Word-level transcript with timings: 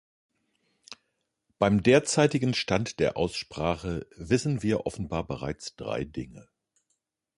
Beim 1.59 1.83
derzeitigen 1.83 2.55
Stand 2.55 2.99
der 2.99 3.17
Aussprache 3.17 4.07
wissen 4.15 4.63
wir 4.63 4.87
offenbar 4.87 5.23
bereits 5.27 5.75
drei 5.75 6.05
Dinge. 6.05 6.49